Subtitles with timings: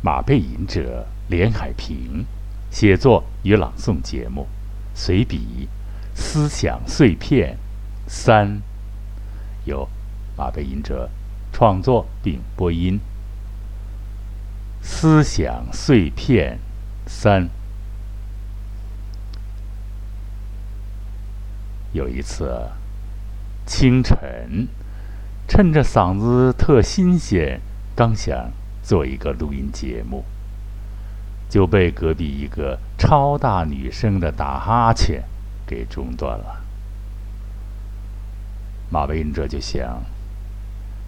[0.00, 2.24] 马背吟者连海平，
[2.70, 4.46] 写作与朗诵节目，
[4.94, 5.68] 随笔
[6.16, 7.56] 《思想碎片》
[8.10, 8.62] 三，
[9.64, 9.88] 由
[10.36, 11.10] 马背吟者
[11.52, 13.00] 创作并播音。
[14.86, 16.58] 《思想碎片》
[17.10, 17.48] 三，
[21.92, 22.70] 有一次
[23.66, 24.68] 清晨，
[25.48, 27.60] 趁着嗓子特新鲜，
[27.96, 28.52] 刚想。
[28.88, 30.24] 做一个录音节目，
[31.46, 35.24] 就被隔壁一个超大女生的打哈欠
[35.66, 36.64] 给中断了。
[38.90, 40.02] 马背吟者就想，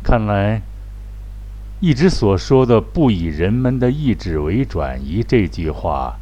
[0.02, 0.60] 看来
[1.80, 6.18] 一直所说的“不以人们的意志为转移”这句话，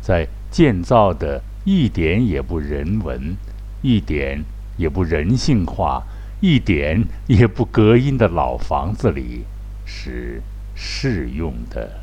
[0.00, 3.36] 在建造的一点也不人文、
[3.82, 4.42] 一点
[4.78, 6.04] 也不人性化、
[6.40, 9.44] 一点也不隔音的老房子里
[9.84, 10.40] 是。
[10.84, 12.00] 适用的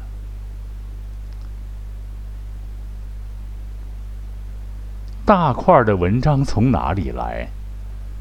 [5.26, 7.50] 大块的文章从哪里来？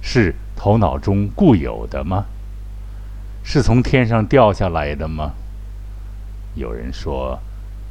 [0.03, 2.27] 是头脑中固有的吗？
[3.45, 5.35] 是从天上掉下来的吗？
[6.57, 7.39] 有人说，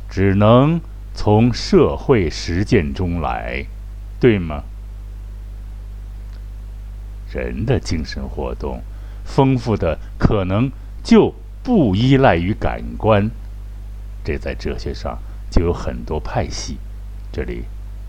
[0.10, 0.82] 只能
[1.16, 3.66] 从社会实践中来，
[4.20, 4.64] 对吗？
[7.32, 8.82] 人的精神活动
[9.24, 10.70] 丰富的可能
[11.02, 11.34] 就。
[11.68, 13.30] 不依赖于感官，
[14.24, 15.20] 这在哲学上
[15.52, 16.78] 就有很多派系，
[17.30, 17.66] 这里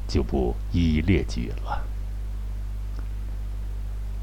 [0.06, 1.84] 就不一一列举了。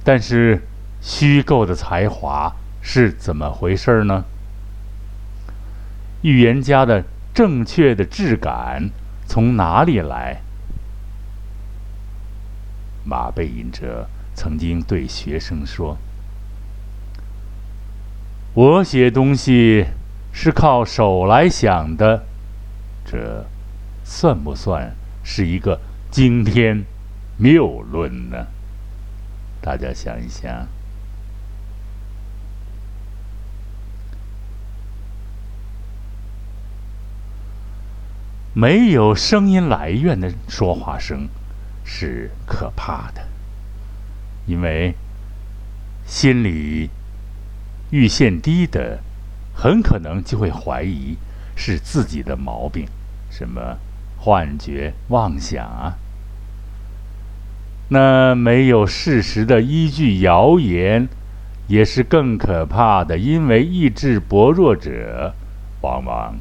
[0.05, 0.61] 但是，
[1.01, 4.23] 虚构的才华是怎么回事呢？
[6.21, 8.89] 预言家的正确的质感
[9.27, 10.39] 从哪里来？
[13.03, 15.97] 马背吟者曾经对学生说。
[18.55, 19.85] 我写东西
[20.31, 22.23] 是靠手来想的，
[23.05, 23.45] 这
[24.05, 26.85] 算不算是一个惊天
[27.35, 28.47] 谬论呢？
[29.59, 30.67] 大家想一想，
[38.53, 41.27] 没有声音来源的说话声
[41.83, 43.27] 是可怕的，
[44.45, 44.95] 因为
[46.05, 46.89] 心里。
[47.91, 48.99] 阈限低的，
[49.53, 51.15] 很可能就会怀疑
[51.55, 52.85] 是自己的毛病，
[53.29, 53.77] 什么
[54.17, 55.97] 幻觉、妄想啊。
[57.89, 61.07] 那没有事实的依据，谣言
[61.67, 65.33] 也是更可怕的，因为意志薄弱者
[65.81, 66.35] 往往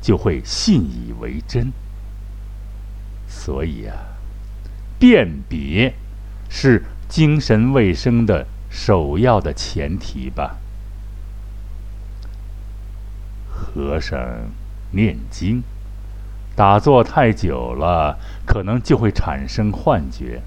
[0.00, 1.72] 就会信以为真。
[3.26, 3.96] 所以啊，
[4.98, 5.94] 辨别
[6.48, 10.59] 是精神卫生的首要的前提吧。
[13.60, 14.18] 和尚
[14.92, 15.62] 念经、
[16.56, 20.40] 打坐太久了，可能就会产生幻觉。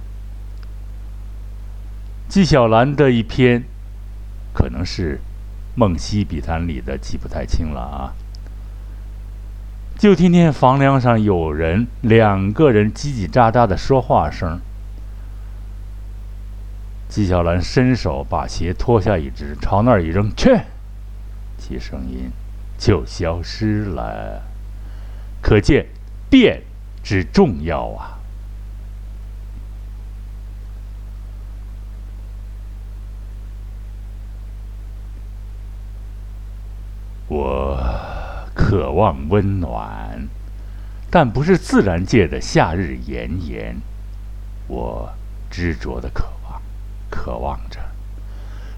[2.28, 3.64] 纪晓岚的一篇，
[4.54, 5.18] 可能是
[5.76, 8.16] 《梦溪笔谈》里的，记不太清了啊。
[9.96, 14.60] 就听见房梁上有人，两个人叽叽喳喳的说话声。
[17.08, 20.50] 纪晓岚伸手把鞋脱下一只，朝那儿一扔，去，
[21.60, 22.32] 其声音。
[22.84, 24.44] 就消失了，
[25.42, 25.86] 可见
[26.30, 26.64] 变
[27.02, 28.20] 之重要啊！
[37.30, 37.80] 我
[38.54, 40.28] 渴望温暖，
[41.10, 43.78] 但不是自然界的夏日炎炎。
[44.68, 45.14] 我
[45.50, 46.62] 执着的渴望，
[47.10, 47.80] 渴望着，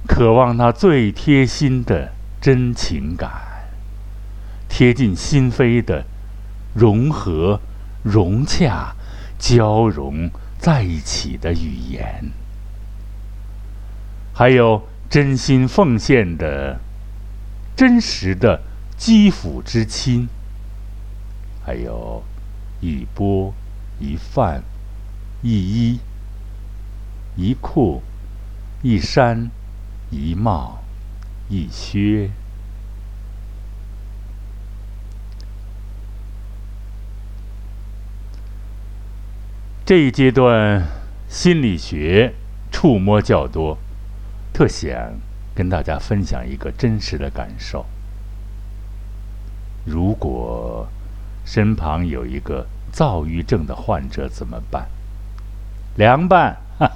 [0.08, 3.55] 渴望那最贴心的真情感。
[4.68, 6.06] 贴近心扉的
[6.74, 7.60] 融合、
[8.04, 8.96] 融洽、
[9.40, 12.32] 交融在一起的语言，
[14.34, 16.80] 还有真心奉献的
[17.76, 18.62] 真实的
[18.98, 20.28] 肌肤之亲，
[21.66, 22.24] 还有
[22.82, 23.54] 一波
[24.00, 24.64] 一饭、
[25.42, 26.00] 一衣
[27.38, 28.02] 一裤、
[28.82, 29.50] 一衫
[30.10, 30.80] 一帽
[31.50, 32.30] 一靴。
[39.86, 40.84] 这一阶段，
[41.30, 42.34] 心理学
[42.72, 43.78] 触摸较多，
[44.52, 44.92] 特想
[45.54, 47.86] 跟大家分享一个真实的感受。
[49.86, 50.88] 如果
[51.46, 54.88] 身旁有一个躁郁症的患者怎么办？
[55.98, 56.58] 凉拌，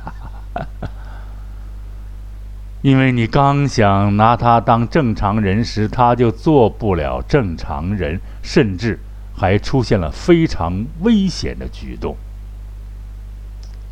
[2.81, 8.99] 因为你刚想拿他当正常人时，他就做不了正常人，甚至
[9.37, 12.17] 还出现了非常危险的举动。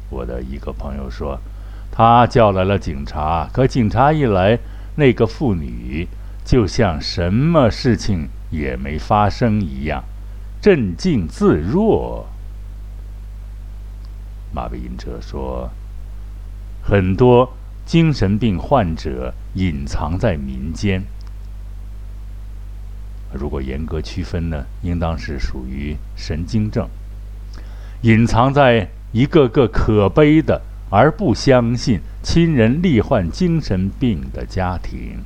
[0.10, 1.40] 我的一个朋友说，
[1.92, 4.60] 他叫来了警察，可警察一来，
[4.96, 6.08] 那个妇女
[6.46, 10.04] 就像什么事情也没发生一样，
[10.62, 12.28] 镇静自若。
[14.54, 15.70] 马贝因哲说，
[16.84, 17.54] 很多。
[17.88, 21.02] 精神病患者隐藏在民间，
[23.32, 26.90] 如果严格区分呢，应当是属于神经症，
[28.02, 35.24] 隐藏在一个个可悲的而不相信亲人罹患精神病的家庭。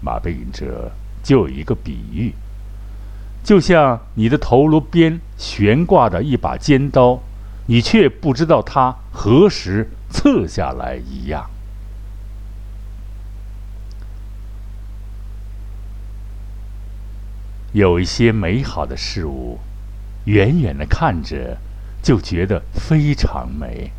[0.00, 0.92] 马背隐者
[1.22, 2.32] 就有一个比喻，
[3.44, 7.20] 就像你的头颅边悬挂着一把尖刀。
[7.66, 11.48] 你却不知道它何时刺下来一样。
[17.72, 19.60] 有一些美好的事物，
[20.24, 21.58] 远远的看着
[22.02, 23.90] 就觉得非常美，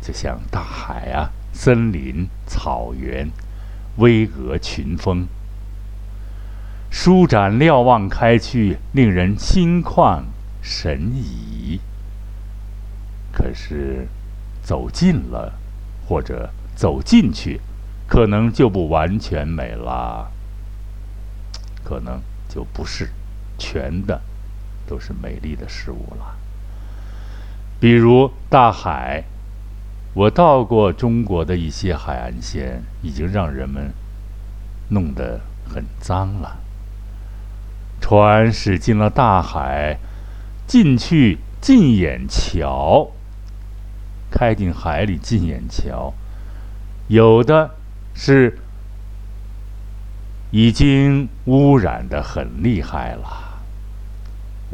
[0.00, 3.28] 就像大海啊、森林、草原、
[3.96, 5.26] 巍峨群峰，
[6.90, 10.22] 舒展瞭望开去，令人心旷
[10.62, 11.80] 神怡。
[13.32, 14.06] 可是，
[14.62, 15.52] 走近了，
[16.06, 17.60] 或者走进去，
[18.06, 20.30] 可能就不完全美了。
[21.82, 23.10] 可能就不是
[23.58, 24.22] 全的，
[24.86, 26.36] 都是美丽的事物了。
[27.80, 29.24] 比如大海，
[30.14, 33.92] 我到过中国的一些海岸线，已经让人们
[34.90, 36.58] 弄得很脏了。
[38.00, 39.98] 船驶进了大海，
[40.66, 43.10] 进去进眼瞧。
[44.30, 46.12] 开进海里，进眼瞧，
[47.06, 47.70] 有的
[48.14, 48.58] 是
[50.50, 53.43] 已经污染的很厉害了。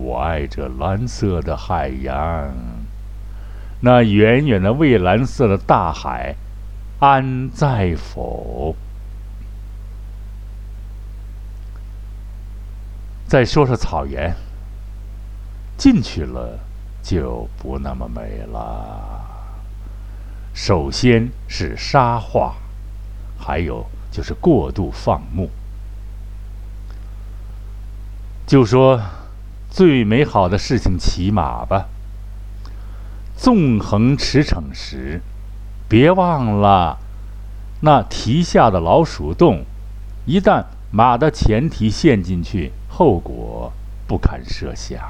[0.03, 2.51] 我爱这蓝色的海洋，
[3.81, 6.35] 那远远的蔚蓝色的大海，
[7.01, 8.75] 安在否？
[13.27, 14.35] 再说说草原，
[15.77, 16.59] 进去了
[17.03, 19.21] 就不那么美了。
[20.55, 22.57] 首先是沙化，
[23.39, 25.51] 还有就是过度放牧。
[28.47, 29.01] 就说
[29.71, 31.89] 最美好的事情，骑马吧。
[33.37, 35.23] 纵横驰骋时，
[35.89, 36.99] 别忘了
[37.81, 39.65] 那蹄下的老鼠洞，
[40.27, 43.73] 一旦马的前蹄陷进去，后果
[44.07, 45.01] 不堪设想。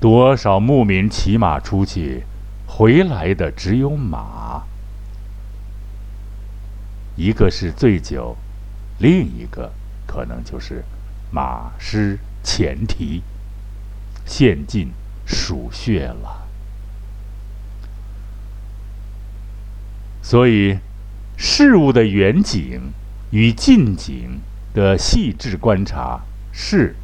[0.00, 2.24] 多少牧民骑马出去，
[2.66, 4.62] 回来的只有马。
[7.16, 8.36] 一个是醉酒，
[8.98, 9.72] 另一个
[10.14, 10.84] 可能就是
[11.32, 13.20] 马失前蹄，
[14.24, 14.92] 陷进
[15.26, 16.46] 鼠穴了。
[20.22, 20.78] 所以，
[21.36, 22.92] 事物的远景
[23.30, 24.38] 与近景
[24.72, 26.20] 的细致观察
[26.52, 26.94] 是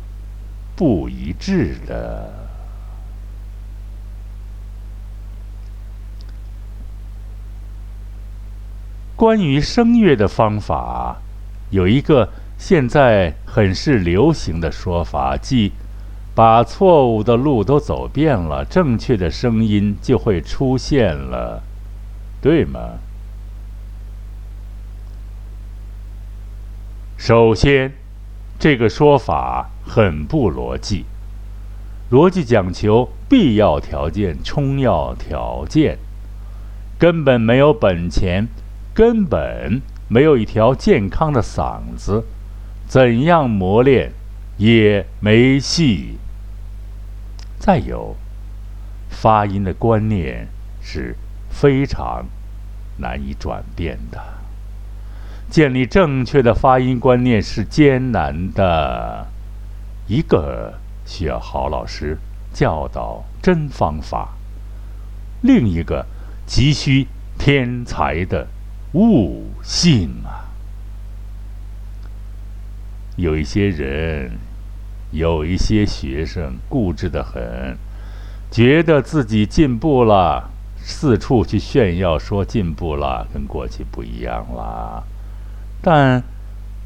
[0.76, 2.48] 不一致的。
[9.16, 11.20] 关于声乐的方法，
[11.70, 15.72] 有一个现在很是流行的说法，即
[16.34, 21.62] 把错误的路都走遍了，正确的声音就会出现了，
[22.42, 22.98] 对吗？
[27.16, 27.92] 首先，
[28.58, 31.06] 这个说法很不逻辑，
[32.10, 35.96] 逻辑讲求必要条件充要条件，
[36.98, 38.46] 根本没有本钱。
[38.92, 42.24] 根本没有一条健康的嗓子，
[42.90, 44.10] 怎样磨练
[44.56, 46.18] 也没戏。
[47.56, 48.16] 再有，
[49.08, 50.48] 发音的观念
[50.82, 51.14] 是
[51.48, 52.26] 非常
[52.96, 54.20] 难以转变的，
[55.48, 59.28] 建立正确的发音观念是艰难的。
[60.08, 60.74] 一个
[61.06, 62.18] 需要好老师
[62.52, 64.30] 教导真方法，
[65.42, 66.04] 另一个
[66.44, 67.06] 急需
[67.38, 68.48] 天才的。
[68.94, 70.49] 悟性啊！
[73.20, 74.30] 有一些人，
[75.10, 77.76] 有一些学生固执的很，
[78.50, 80.48] 觉得自己进步了，
[80.78, 85.04] 四处去炫耀说进步了，跟过去不一样了。
[85.82, 86.22] 但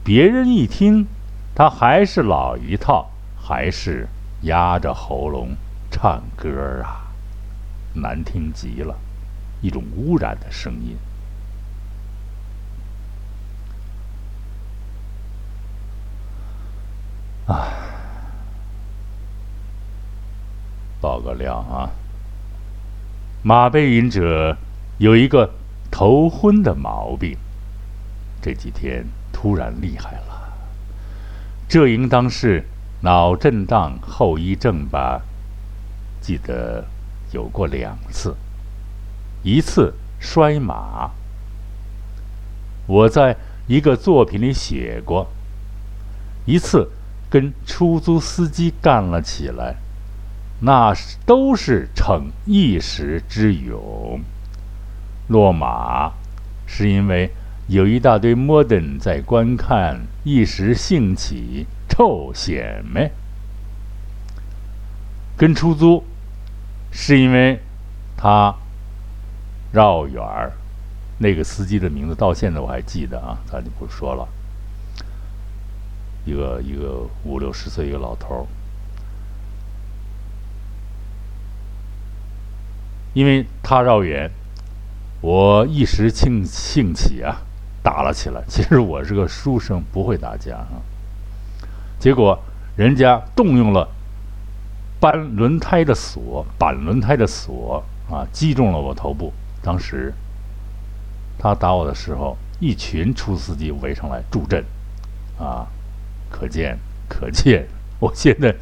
[0.02, 1.06] 别人一听，
[1.54, 4.08] 他还是老一套，还是
[4.42, 5.50] 压着喉咙
[5.88, 7.12] 唱歌啊。
[7.94, 8.98] 难听极了，
[9.60, 10.96] 一种污染的声音。
[21.04, 21.90] 爆个料啊！
[23.42, 24.56] 马背饮者
[24.96, 25.50] 有一个
[25.90, 27.36] 头昏的毛病，
[28.40, 30.50] 这几天突然厉害了，
[31.68, 32.64] 这应当是
[33.02, 35.20] 脑震荡后遗症吧？
[36.22, 36.86] 记得
[37.32, 38.34] 有过两次，
[39.42, 41.10] 一次摔马，
[42.86, 45.26] 我在一个作品里写过，
[46.46, 46.88] 一次。
[47.30, 49.74] 跟出租司机干了起来，
[50.60, 50.94] 那
[51.26, 54.20] 都是逞一时之勇。
[55.28, 56.12] 落马
[56.66, 57.30] 是因为
[57.66, 63.10] 有一大堆 modern 在观看，一时兴起臭显摆。
[65.36, 66.04] 跟出租
[66.92, 67.58] 是因为
[68.16, 68.54] 他
[69.72, 70.52] 绕远儿，
[71.18, 74.28] 那个司机的名字到现在我还记得啊，咱就不说了。
[76.24, 78.46] 一个一个五六十岁一个老头儿，
[83.14, 84.30] 因为他绕远，
[85.20, 87.40] 我一时兴兴起啊，
[87.82, 88.42] 打了起来。
[88.46, 90.82] 其实我是个书生，不会打架啊。
[91.98, 92.38] 结果
[92.76, 93.88] 人家动用了
[95.00, 99.32] 扳轮胎的锁，板轮胎的锁啊，击中了我头部。
[99.62, 100.12] 当时
[101.38, 104.62] 他打我的时候，一群出司机围上来助阵，
[105.38, 105.66] 啊。
[106.30, 106.76] 可见，
[107.08, 107.64] 可见，
[108.00, 108.52] 我现在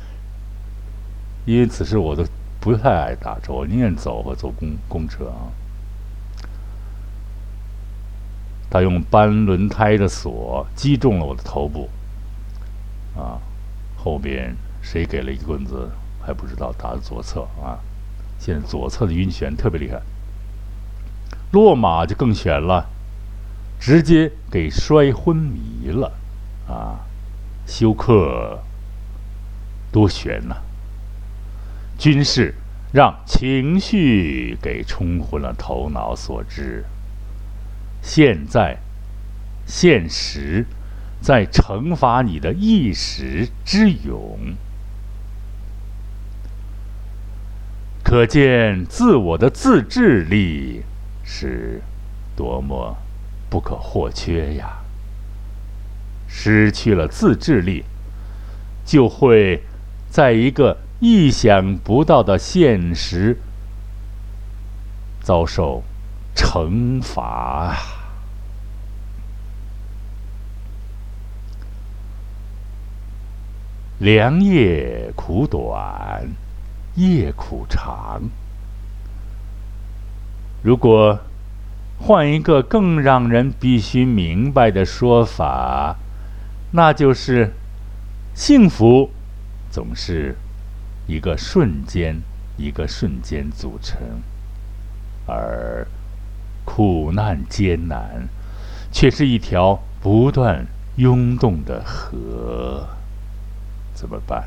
[1.47, 2.23] 因为此事我都
[2.62, 5.50] 不太爱打车，宁愿走或坐公公车啊。
[8.71, 11.90] 他用扳轮胎的锁击中了我的头部，
[13.16, 13.42] 啊，
[13.97, 15.90] 后边谁给了一棍子
[16.25, 17.81] 还不知道，打的左侧啊。
[18.38, 20.00] 现在左侧的晕眩特别厉害，
[21.50, 22.88] 落马就更悬了，
[23.81, 26.12] 直接给摔昏迷了
[26.69, 27.00] 啊。
[27.66, 28.62] 休克，
[29.90, 30.57] 多悬呐！
[32.02, 32.56] 军事
[32.92, 36.85] 让情绪给冲昏了头脑所致。
[38.02, 38.78] 现在，
[39.64, 40.66] 现实
[41.21, 44.56] 在惩罚你的一时之勇，
[48.02, 50.82] 可见自我的自制力
[51.23, 51.82] 是
[52.35, 52.97] 多么
[53.49, 54.78] 不可或缺呀！
[56.26, 57.85] 失去了自制力，
[58.85, 59.62] 就会
[60.11, 63.37] 在一个意想不到的现实
[65.21, 65.82] 遭受
[66.32, 67.76] 惩罚。
[73.99, 76.25] 良夜苦短，
[76.94, 78.23] 夜苦长。
[80.62, 81.18] 如果
[81.99, 85.97] 换一个更让人必须明白的说法。
[86.71, 87.52] 那就是，
[88.35, 89.11] 幸福
[89.68, 90.37] 总是
[91.12, 92.23] 一个瞬间，
[92.57, 94.00] 一个瞬间组成，
[95.26, 95.87] 而
[96.64, 98.26] 苦难艰难
[98.90, 100.66] 却是一条不断
[100.97, 102.88] 涌动的河。
[103.92, 104.45] 怎么办？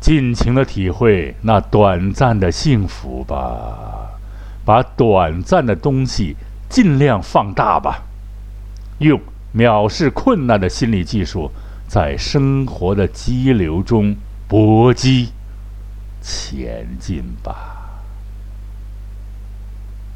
[0.00, 4.18] 尽情的体会那短暂的幸福吧，
[4.64, 6.34] 把短暂的东西
[6.68, 8.02] 尽量放大吧。
[8.98, 9.20] 用
[9.54, 11.52] 藐视困难的心理技术，
[11.88, 14.16] 在生活的激流中
[14.48, 15.32] 搏击
[16.20, 18.02] 前进吧。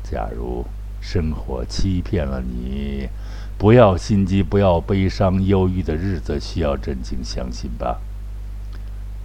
[0.03, 0.67] 假如
[1.01, 3.09] 生活欺骗了你，
[3.57, 8.01] 不要心急，不要悲伤，忧郁的日子需要镇静，相信吧。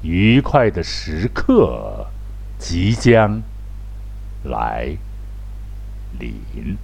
[0.04, 2.06] 愉快的时刻
[2.60, 3.42] 即将
[4.44, 4.96] 来
[6.20, 6.78] 临。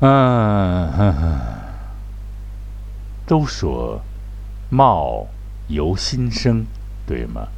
[0.00, 1.14] 嗯，
[3.26, 4.02] 都说
[4.68, 5.26] 貌
[5.68, 6.66] 由心生，
[7.06, 7.48] 对吗？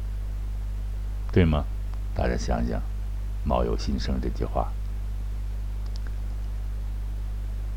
[1.31, 1.65] 对吗？
[2.15, 2.81] 大家想想
[3.43, 4.71] ，“貌由心生”这句话，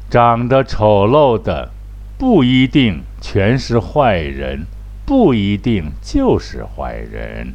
[0.08, 1.70] 长得丑陋的
[2.16, 4.66] 不一定全是坏人，
[5.04, 7.54] 不一定就是坏人；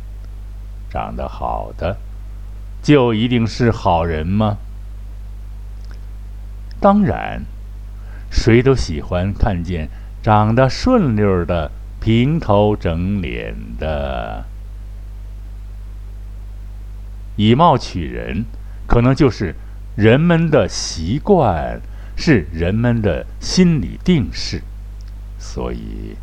[0.90, 1.98] 长得好的
[2.82, 4.58] 就一定是好人吗？
[6.80, 7.44] 当然，
[8.30, 9.90] 谁都喜欢看见
[10.22, 14.46] 长得顺溜的、平头整脸的。
[17.36, 18.46] 以貌取人，
[18.88, 19.56] 可能就是
[19.96, 21.80] 人们的习惯，
[22.16, 24.62] 是人们的心理定势。
[25.40, 26.16] 所以，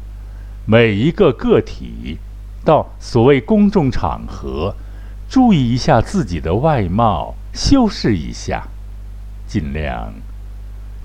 [0.66, 2.18] 每一个个体
[2.64, 4.74] 到所谓公众场合，
[5.28, 8.68] 注意一下自己的外貌，修饰一下，
[9.46, 10.12] 尽量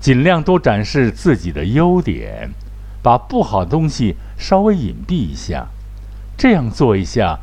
[0.00, 2.50] 尽量多展示自己的优点，
[3.02, 5.66] 把不好的东西稍微隐蔽一下。
[6.38, 7.38] 这样做一下，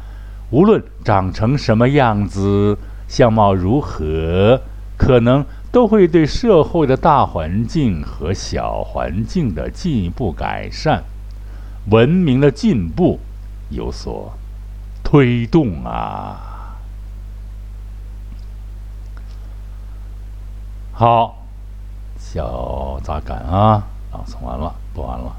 [0.49, 4.59] 无论长成什么样子，相貌如何，
[4.97, 11.03] 可能都会对社会的大环境和小环境的进一步改善、
[11.91, 13.19] 文明的进步
[13.69, 14.33] 有所
[15.03, 16.75] 推动啊。
[20.91, 21.36] 好，
[22.29, 23.81] 小杂感啊，
[24.11, 25.33] 朗诵完了，播完了。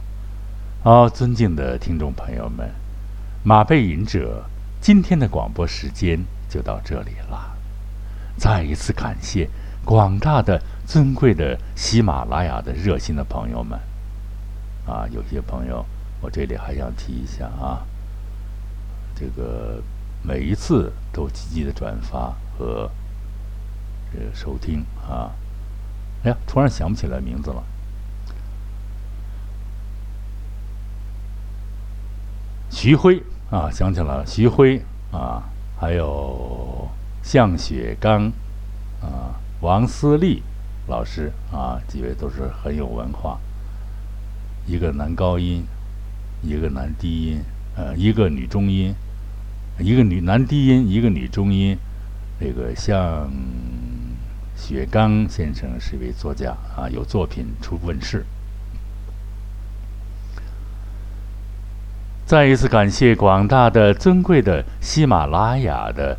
[0.83, 2.71] 好，尊敬的听众朋友们。
[3.45, 4.43] 马背吟者，
[4.81, 6.19] 今天的广播时间
[6.49, 7.55] 就到这里了。
[8.39, 9.51] 再一次感谢
[9.85, 13.79] 广大的尊贵的喜马拉雅的热心的朋友们。
[14.87, 15.85] 啊，有些朋友，
[16.23, 17.85] 我这里还想提一下啊，
[19.15, 19.83] 这个
[20.23, 22.91] 每一次都积极的转发和
[24.11, 25.31] 这个收听啊。
[26.25, 27.63] 哎呀，突然想不起来名字了。
[32.71, 33.23] 徐辉。
[33.51, 34.79] 啊，想起来了，徐辉
[35.11, 35.43] 啊，
[35.81, 36.87] 还有
[37.23, 38.31] 向雪刚
[39.01, 40.43] 啊，王思丽
[40.87, 43.41] 老师啊，几位都是很有文化。
[44.67, 45.65] 一个男高音，
[46.43, 47.43] 一个男低音，
[47.75, 48.95] 呃，一个女中音，
[49.79, 51.79] 一个女男低音，一个女中音。
[52.39, 53.31] 那个向
[54.59, 58.27] 雪刚先生是一位作家啊，有作品出问世。
[62.27, 66.19] 再一次感谢广大的尊贵的喜马拉雅的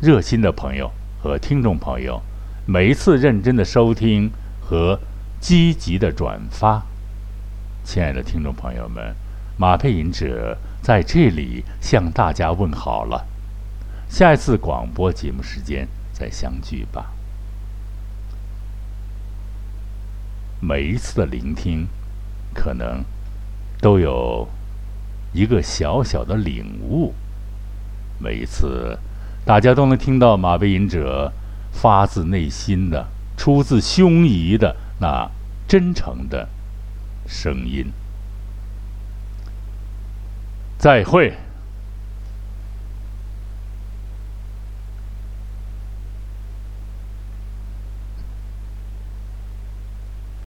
[0.00, 2.22] 热心的朋友和听众朋友，
[2.66, 4.30] 每一次认真的收听
[4.60, 5.00] 和
[5.40, 6.82] 积极的转发，
[7.82, 9.16] 亲爱的听众朋友们，
[9.56, 13.26] 马配音者在这里向大家问好了。
[14.08, 17.12] 下一次广播节目时间再相聚吧。
[20.60, 21.86] 每一次的聆听，
[22.54, 23.04] 可能。
[23.78, 24.48] 都有
[25.34, 27.12] 一个小小的领悟。
[28.18, 28.98] 每一次，
[29.44, 31.30] 大家都能听到马背吟者
[31.72, 35.30] 发自内心的、出自胸臆的那
[35.68, 36.48] 真诚的
[37.26, 37.92] 声音。
[40.78, 41.34] 再会。